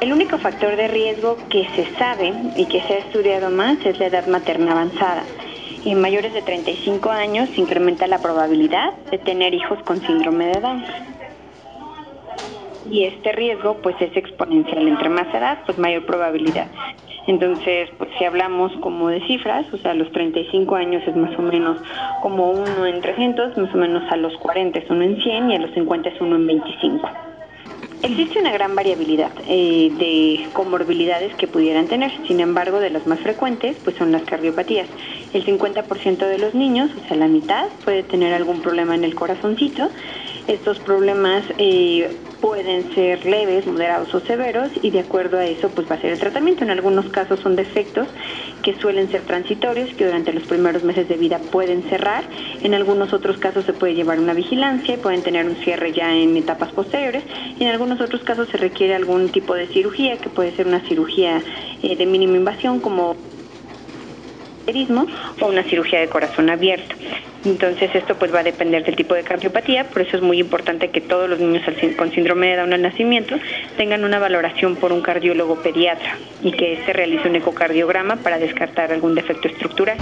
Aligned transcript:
El 0.00 0.12
único 0.12 0.38
factor 0.38 0.76
de 0.76 0.88
riesgo 0.88 1.36
que 1.48 1.66
se 1.74 1.86
sabe 1.96 2.32
y 2.56 2.66
que 2.66 2.80
se 2.82 2.94
ha 2.94 2.98
estudiado 2.98 3.50
más 3.50 3.78
es 3.86 3.98
la 3.98 4.06
edad 4.06 4.26
materna 4.26 4.72
avanzada. 4.72 5.22
En 5.84 6.00
mayores 6.00 6.32
de 6.32 6.42
35 6.42 7.10
años 7.10 7.48
se 7.54 7.60
incrementa 7.60 8.06
la 8.06 8.18
probabilidad 8.18 8.92
de 9.10 9.18
tener 9.18 9.54
hijos 9.54 9.78
con 9.84 10.00
síndrome 10.00 10.46
de 10.46 10.60
Down. 10.60 10.84
Y 12.90 13.04
este 13.04 13.32
riesgo 13.32 13.78
pues 13.82 13.96
es 14.00 14.14
exponencial. 14.16 14.86
Entre 14.88 15.08
más 15.08 15.32
edad, 15.34 15.58
pues 15.64 15.78
mayor 15.78 16.04
probabilidad. 16.04 16.68
Entonces, 17.26 17.88
pues 17.96 18.10
si 18.18 18.24
hablamos 18.24 18.72
como 18.80 19.08
de 19.08 19.26
cifras, 19.26 19.64
o 19.72 19.78
sea, 19.78 19.92
a 19.92 19.94
los 19.94 20.12
35 20.12 20.74
años 20.74 21.02
es 21.06 21.16
más 21.16 21.38
o 21.38 21.42
menos 21.42 21.78
como 22.20 22.50
uno 22.50 22.86
en 22.86 23.00
300, 23.00 23.56
más 23.56 23.74
o 23.74 23.78
menos 23.78 24.02
a 24.10 24.16
los 24.16 24.36
40 24.36 24.78
es 24.78 24.90
uno 24.90 25.02
en 25.02 25.22
100 25.22 25.50
y 25.50 25.56
a 25.56 25.58
los 25.60 25.70
50 25.72 26.10
es 26.10 26.20
uno 26.20 26.36
en 26.36 26.46
25. 26.46 27.08
Existe 28.04 28.38
una 28.38 28.52
gran 28.52 28.74
variabilidad 28.74 29.32
eh, 29.48 29.90
de 29.98 30.52
comorbilidades 30.52 31.34
que 31.36 31.48
pudieran 31.48 31.86
tener, 31.86 32.12
sin 32.28 32.38
embargo, 32.40 32.78
de 32.78 32.90
las 32.90 33.06
más 33.06 33.18
frecuentes 33.20 33.78
pues 33.82 33.96
son 33.96 34.12
las 34.12 34.22
cardiopatías. 34.24 34.86
El 35.32 35.42
50% 35.46 36.18
de 36.18 36.36
los 36.36 36.52
niños, 36.52 36.90
o 37.02 37.08
sea, 37.08 37.16
la 37.16 37.28
mitad, 37.28 37.64
puede 37.82 38.02
tener 38.02 38.34
algún 38.34 38.60
problema 38.60 38.94
en 38.94 39.04
el 39.04 39.14
corazoncito. 39.14 39.88
Estos 40.46 40.80
problemas 40.80 41.44
eh, 41.56 42.14
pueden 42.44 42.94
ser 42.94 43.24
leves, 43.24 43.66
moderados 43.66 44.14
o 44.14 44.20
severos 44.20 44.68
y 44.82 44.90
de 44.90 45.00
acuerdo 45.00 45.38
a 45.38 45.46
eso 45.46 45.70
pues 45.70 45.90
va 45.90 45.94
a 45.94 46.00
ser 46.02 46.10
el 46.10 46.18
tratamiento. 46.18 46.62
En 46.62 46.68
algunos 46.68 47.06
casos 47.06 47.40
son 47.40 47.56
defectos 47.56 48.06
que 48.62 48.74
suelen 48.74 49.10
ser 49.10 49.22
transitorios, 49.22 49.94
que 49.94 50.04
durante 50.04 50.30
los 50.30 50.42
primeros 50.42 50.84
meses 50.84 51.08
de 51.08 51.16
vida 51.16 51.38
pueden 51.38 51.84
cerrar. 51.84 52.22
En 52.62 52.74
algunos 52.74 53.14
otros 53.14 53.38
casos 53.38 53.64
se 53.64 53.72
puede 53.72 53.94
llevar 53.94 54.20
una 54.20 54.34
vigilancia 54.34 54.92
y 54.92 54.98
pueden 54.98 55.22
tener 55.22 55.46
un 55.46 55.56
cierre 55.56 55.92
ya 55.94 56.14
en 56.14 56.36
etapas 56.36 56.70
posteriores. 56.72 57.24
Y 57.58 57.64
en 57.64 57.70
algunos 57.70 57.98
otros 58.02 58.20
casos 58.24 58.46
se 58.50 58.58
requiere 58.58 58.94
algún 58.94 59.30
tipo 59.30 59.54
de 59.54 59.66
cirugía, 59.68 60.18
que 60.18 60.28
puede 60.28 60.54
ser 60.54 60.66
una 60.66 60.80
cirugía 60.80 61.40
eh, 61.82 61.96
de 61.96 62.04
mínima 62.04 62.36
invasión 62.36 62.78
como 62.78 63.16
o 65.40 65.46
una 65.46 65.62
cirugía 65.64 66.00
de 66.00 66.08
corazón 66.08 66.50
abierto. 66.50 66.94
Entonces 67.44 67.94
esto 67.94 68.14
pues 68.16 68.34
va 68.34 68.40
a 68.40 68.42
depender 68.42 68.84
del 68.84 68.96
tipo 68.96 69.14
de 69.14 69.22
cardiopatía, 69.22 69.84
por 69.84 70.02
eso 70.02 70.16
es 70.16 70.22
muy 70.22 70.38
importante 70.38 70.88
que 70.88 71.02
todos 71.02 71.28
los 71.28 71.38
niños 71.38 71.62
con 71.96 72.10
síndrome 72.10 72.48
de 72.48 72.56
Down 72.56 72.72
al 72.72 72.82
nacimiento 72.82 73.36
tengan 73.76 74.04
una 74.04 74.18
valoración 74.18 74.76
por 74.76 74.92
un 74.92 75.02
cardiólogo 75.02 75.56
pediatra 75.56 76.16
y 76.42 76.52
que 76.52 76.72
éste 76.74 76.92
realice 76.94 77.28
un 77.28 77.36
ecocardiograma 77.36 78.16
para 78.16 78.38
descartar 78.38 78.92
algún 78.92 79.14
defecto 79.14 79.48
estructural. 79.48 79.98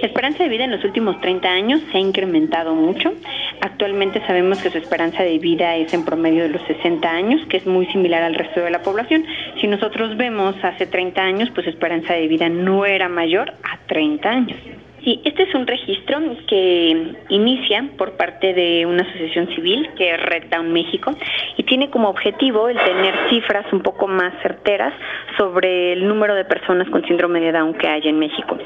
La 0.00 0.08
esperanza 0.08 0.42
de 0.42 0.48
vida 0.48 0.64
en 0.64 0.72
los 0.72 0.84
últimos 0.84 1.20
30 1.20 1.48
años 1.48 1.80
se 1.90 1.96
ha 1.96 2.00
incrementado 2.00 2.74
mucho. 2.74 3.14
Actualmente 3.60 4.20
sabemos 4.26 4.60
que 4.60 4.70
su 4.70 4.78
esperanza 4.78 5.22
de 5.22 5.38
vida 5.38 5.76
es 5.76 5.94
en 5.94 6.04
promedio 6.04 6.42
de 6.42 6.50
los 6.50 6.62
60 6.66 7.08
años, 7.08 7.40
que 7.48 7.56
es 7.56 7.66
muy 7.66 7.86
similar 7.86 8.22
al 8.22 8.34
resto 8.34 8.60
de 8.60 8.70
la 8.70 8.82
población. 8.82 9.24
Si 9.60 9.66
nosotros 9.66 10.16
vemos 10.16 10.56
hace 10.62 10.86
30 10.86 11.22
años, 11.22 11.50
pues 11.54 11.64
su 11.64 11.70
esperanza 11.70 12.12
de 12.12 12.26
vida 12.26 12.48
no 12.48 12.84
era 12.84 13.08
mayor 13.08 13.54
30 13.86 14.28
años. 14.28 14.73
Sí, 15.04 15.20
este 15.22 15.42
es 15.42 15.54
un 15.54 15.66
registro 15.66 16.18
que 16.48 17.14
inicia 17.28 17.84
por 17.98 18.16
parte 18.16 18.54
de 18.54 18.86
una 18.86 19.02
asociación 19.02 19.48
civil 19.54 19.90
que 19.98 20.14
es 20.14 20.22
Red 20.22 20.44
Down 20.50 20.72
México 20.72 21.12
y 21.58 21.62
tiene 21.64 21.90
como 21.90 22.08
objetivo 22.08 22.70
el 22.70 22.78
tener 22.78 23.14
cifras 23.28 23.70
un 23.70 23.82
poco 23.82 24.08
más 24.08 24.32
certeras 24.40 24.94
sobre 25.36 25.92
el 25.92 26.08
número 26.08 26.34
de 26.34 26.46
personas 26.46 26.88
con 26.88 27.04
síndrome 27.04 27.40
de 27.40 27.52
Down 27.52 27.74
que 27.74 27.86
hay 27.86 28.08
en 28.08 28.18
México. 28.18 28.56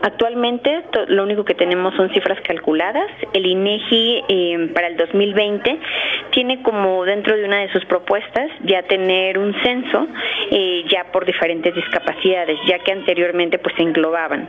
Actualmente 0.00 0.82
lo 1.08 1.24
único 1.24 1.44
que 1.44 1.54
tenemos 1.54 1.94
son 1.94 2.08
cifras 2.14 2.40
calculadas. 2.40 3.10
El 3.34 3.44
INEGI 3.44 4.24
eh, 4.28 4.70
para 4.72 4.86
el 4.86 4.96
2020 4.96 5.78
tiene 6.30 6.62
como 6.62 7.04
dentro 7.04 7.36
de 7.36 7.44
una 7.44 7.58
de 7.60 7.70
sus 7.70 7.84
propuestas 7.84 8.50
ya 8.64 8.82
tener 8.84 9.38
un 9.38 9.54
censo 9.62 10.08
eh, 10.50 10.84
ya 10.88 11.04
por 11.12 11.26
diferentes 11.26 11.74
discapacidades, 11.74 12.58
ya 12.66 12.78
que 12.78 12.92
anteriormente 12.92 13.58
pues 13.58 13.74
se 13.76 13.82
englobaban. 13.82 14.48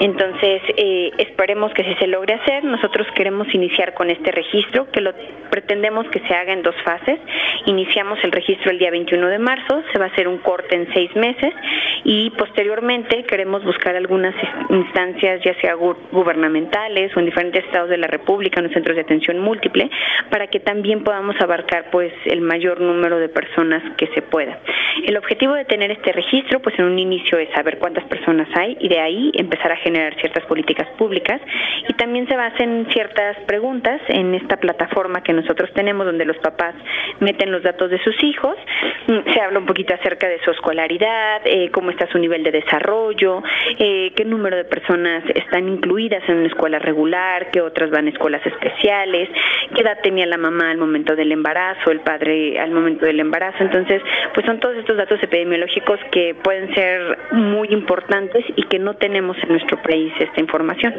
Entonces, 0.00 0.60
eh, 0.84 1.12
esperemos 1.18 1.72
que 1.74 1.84
si 1.84 1.94
se 1.94 2.08
logre 2.08 2.34
hacer, 2.34 2.64
nosotros 2.64 3.06
queremos 3.14 3.46
iniciar 3.54 3.94
con 3.94 4.10
este 4.10 4.32
registro, 4.32 4.90
que 4.90 5.00
lo 5.00 5.12
pretendemos 5.48 6.08
que 6.08 6.18
se 6.26 6.34
haga 6.34 6.52
en 6.52 6.64
dos 6.64 6.74
fases. 6.82 7.20
Iniciamos 7.66 8.18
el 8.24 8.32
registro 8.32 8.72
el 8.72 8.80
día 8.80 8.90
21 8.90 9.28
de 9.28 9.38
marzo, 9.38 9.84
se 9.92 9.98
va 10.00 10.06
a 10.06 10.08
hacer 10.08 10.26
un 10.26 10.38
corte 10.38 10.74
en 10.74 10.92
seis 10.92 11.14
meses 11.14 11.54
y 12.02 12.30
posteriormente 12.30 13.22
queremos 13.22 13.62
buscar 13.62 13.94
algunas 13.94 14.34
instancias, 14.70 15.40
ya 15.44 15.54
sea 15.60 15.74
gubernamentales 15.74 17.16
o 17.16 17.20
en 17.20 17.26
diferentes 17.26 17.64
estados 17.64 17.88
de 17.88 17.98
la 17.98 18.08
República, 18.08 18.58
en 18.58 18.64
los 18.64 18.72
centros 18.72 18.96
de 18.96 19.02
atención 19.02 19.38
múltiple, 19.38 19.88
para 20.30 20.48
que 20.48 20.58
también 20.58 21.04
podamos 21.04 21.36
abarcar 21.40 21.90
pues 21.92 22.12
el 22.24 22.40
mayor 22.40 22.80
número 22.80 23.20
de 23.20 23.28
personas 23.28 23.84
que 23.96 24.08
se 24.08 24.22
pueda. 24.22 24.58
El 25.04 25.16
objetivo 25.16 25.54
de 25.54 25.64
tener 25.64 25.92
este 25.92 26.10
registro, 26.10 26.60
pues 26.60 26.76
en 26.80 26.86
un 26.86 26.98
inicio 26.98 27.38
es 27.38 27.50
saber 27.54 27.78
cuántas 27.78 28.02
personas 28.06 28.48
hay 28.56 28.76
y 28.80 28.88
de 28.88 28.98
ahí 28.98 29.30
empezar 29.34 29.70
a 29.70 29.76
generar 29.76 30.16
ciertas 30.16 30.44
políticas 30.46 30.71
públicas 30.98 31.40
y 31.88 31.92
también 31.94 32.26
se 32.28 32.36
basa 32.36 32.62
en 32.62 32.86
ciertas 32.92 33.36
preguntas 33.46 34.00
en 34.08 34.34
esta 34.34 34.56
plataforma 34.56 35.22
que 35.22 35.32
nosotros 35.32 35.70
tenemos 35.74 36.06
donde 36.06 36.24
los 36.24 36.36
papás 36.38 36.74
meten 37.20 37.50
los 37.52 37.62
datos 37.62 37.90
de 37.90 37.98
sus 38.02 38.22
hijos, 38.22 38.56
mm, 39.06 39.32
se 39.32 39.40
habla 39.40 39.58
un 39.58 39.66
poquito 39.66 39.94
acerca 39.94 40.28
de 40.28 40.40
su 40.40 40.50
escolaridad, 40.50 41.42
eh, 41.44 41.70
cómo 41.72 41.90
está 41.90 42.06
su 42.08 42.18
nivel 42.18 42.42
de 42.42 42.52
desarrollo, 42.52 43.42
eh, 43.78 44.12
qué 44.14 44.24
número 44.24 44.56
de 44.56 44.64
personas 44.64 45.24
están 45.34 45.68
incluidas 45.68 46.22
en 46.28 46.38
una 46.38 46.48
escuela 46.48 46.78
regular, 46.78 47.50
qué 47.50 47.60
otras 47.60 47.90
van 47.90 48.06
a 48.06 48.10
escuelas 48.10 48.44
especiales, 48.46 49.28
qué 49.74 49.82
edad 49.82 49.98
tenía 50.02 50.26
la 50.26 50.36
mamá 50.36 50.70
al 50.70 50.78
momento 50.78 51.16
del 51.16 51.32
embarazo, 51.32 51.90
el 51.90 52.00
padre 52.00 52.58
al 52.58 52.70
momento 52.70 53.06
del 53.06 53.20
embarazo. 53.20 53.62
Entonces, 53.62 54.02
pues 54.34 54.46
son 54.46 54.60
todos 54.60 54.76
estos 54.76 54.96
datos 54.96 55.22
epidemiológicos 55.22 55.98
que 56.10 56.34
pueden 56.34 56.74
ser 56.74 57.18
muy 57.32 57.68
importantes 57.68 58.44
y 58.56 58.64
que 58.64 58.78
no 58.78 58.94
tenemos 58.94 59.36
en 59.42 59.50
nuestro 59.50 59.80
país 59.82 60.12
esta 60.18 60.40
información. 60.62 60.94